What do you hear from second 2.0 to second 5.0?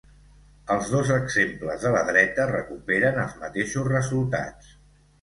dreta recuperen els mateixos resultats.